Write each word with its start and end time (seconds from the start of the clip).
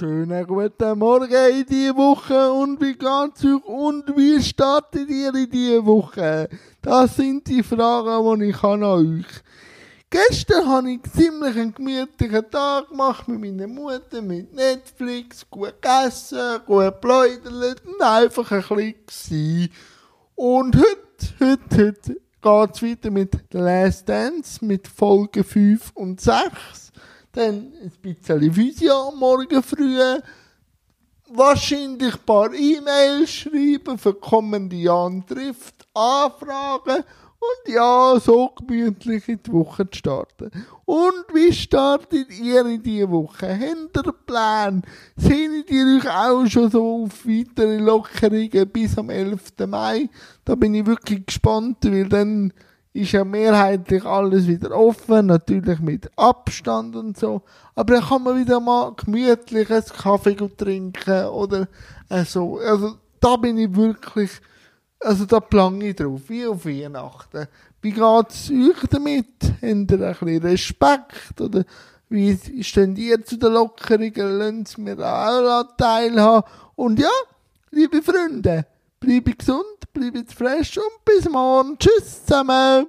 Schönen 0.00 0.46
guten 0.46 0.98
Morgen 0.98 1.30
in 1.30 1.66
diese 1.66 1.94
Woche 1.94 2.50
und 2.50 2.80
wie 2.80 2.94
geht's 2.94 3.44
euch 3.44 3.62
und 3.66 4.16
wie 4.16 4.42
startet 4.42 5.10
ihr 5.10 5.34
in 5.34 5.50
diese 5.50 5.84
Woche? 5.84 6.48
Das 6.80 7.16
sind 7.16 7.46
die 7.46 7.62
Fragen, 7.62 8.40
die 8.40 8.46
ich 8.46 8.62
an 8.62 8.82
euch. 8.82 9.26
Gestern 10.08 10.66
habe 10.66 10.92
ich 10.92 11.02
ziemlich 11.02 11.54
einen 11.54 11.74
gemütlichen 11.74 12.50
Tag 12.50 12.88
gemacht 12.88 13.28
mit 13.28 13.40
meiner 13.40 13.66
Mutter, 13.66 14.22
mit 14.22 14.54
Netflix, 14.54 15.44
gut 15.50 15.82
gegessen, 15.82 16.60
gut 16.64 16.98
pläudert 17.02 17.82
und 17.84 18.00
einfach 18.00 18.50
ein 18.52 18.94
bisschen 19.04 19.68
Und 20.34 20.76
heute, 20.76 21.34
heute, 21.40 21.76
heute 21.76 22.20
geht's 22.40 22.82
weiter 22.82 23.10
mit 23.10 23.34
The 23.52 23.58
Last 23.58 24.08
Dance, 24.08 24.64
mit 24.64 24.88
Folge 24.88 25.44
5 25.44 25.92
und 25.92 26.22
6 26.22 26.90
dann 27.32 27.72
ein 27.82 27.92
bisschen 28.02 28.52
Physio 28.52 29.12
Morgen 29.12 29.62
früh, 29.62 29.98
wahrscheinlich 31.28 32.14
ein 32.14 32.26
paar 32.26 32.52
E-Mails 32.52 33.30
schreiben 33.30 33.98
für 33.98 34.14
kommende 34.14 34.76
Jahre 34.76 35.22
trifft, 35.26 35.86
Anfragen 35.94 37.04
und 37.40 37.72
ja, 37.72 38.20
so 38.20 38.48
gemütlich 38.48 39.26
in 39.28 39.40
die 39.42 39.52
Woche 39.52 39.88
starten. 39.92 40.50
Und 40.84 41.24
wie 41.32 41.52
startet 41.52 42.38
ihr 42.38 42.66
in 42.66 42.82
diese 42.82 43.10
Woche? 43.10 43.48
Habt 43.48 43.96
ihr 43.96 44.12
Plan? 44.26 44.82
Seht 45.16 45.70
ihr 45.70 45.96
euch 45.96 46.08
auch 46.10 46.46
schon 46.46 46.70
so 46.70 47.04
auf 47.04 47.26
weitere 47.26 47.78
Lockerungen 47.78 48.68
bis 48.68 48.98
am 48.98 49.08
11. 49.08 49.52
Mai? 49.66 50.10
Da 50.44 50.54
bin 50.54 50.74
ich 50.74 50.84
wirklich 50.84 51.24
gespannt, 51.24 51.78
weil 51.84 52.08
dann 52.10 52.52
ist 52.92 53.12
ja 53.12 53.24
mehrheitlich 53.24 54.04
alles 54.04 54.46
wieder 54.46 54.76
offen, 54.76 55.26
natürlich 55.26 55.78
mit 55.78 56.10
Abstand 56.16 56.96
und 56.96 57.16
so. 57.16 57.42
Aber 57.74 57.94
dann 57.94 58.04
kann 58.04 58.22
man 58.22 58.38
wieder 58.38 58.58
mal 58.58 58.92
gemütlich 58.94 59.70
einen 59.70 59.84
Kaffee 59.84 60.34
trinken 60.34 61.26
oder 61.26 61.68
äh, 62.08 62.24
so. 62.24 62.58
Also 62.58 62.96
da 63.20 63.36
bin 63.36 63.58
ich 63.58 63.74
wirklich, 63.74 64.30
also 64.98 65.24
da 65.24 65.38
plange 65.38 65.90
ich 65.90 65.96
drauf, 65.96 66.22
wie 66.28 66.46
auf 66.46 66.64
Weihnachten. 66.66 67.46
Wie 67.80 67.92
geht 67.92 68.30
es 68.30 68.50
euch 68.50 68.88
damit? 68.90 69.26
Habt 69.40 69.62
ihr 69.62 69.70
ein 69.70 69.86
bisschen 69.86 70.42
Respekt 70.42 71.40
oder 71.40 71.64
wie 72.08 72.62
stehen 72.64 72.96
ihr 72.96 73.24
zu 73.24 73.36
den 73.36 73.52
Lockerungen? 73.52 74.38
Lasst 74.38 74.78
mir 74.78 74.98
auch 74.98 75.64
teilhaben. 75.76 76.50
Und 76.74 76.98
ja, 76.98 77.08
liebe 77.70 78.02
Freunde, 78.02 78.66
bleibe 79.00 79.32
gesund, 79.32 79.64
bleibe 79.92 80.24
fresh 80.26 80.76
und 80.76 81.04
bis 81.04 81.28
morgen. 81.28 81.78
Tschüss 81.78 82.24
zusammen. 82.26 82.78